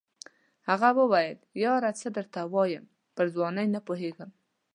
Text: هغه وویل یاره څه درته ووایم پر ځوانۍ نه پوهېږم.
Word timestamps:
هغه 0.69 0.89
وویل 0.99 1.37
یاره 1.63 1.91
څه 1.99 2.07
درته 2.17 2.39
ووایم 2.45 2.85
پر 3.15 3.25
ځوانۍ 3.35 3.67
نه 3.75 3.79
پوهېږم. 3.87 4.29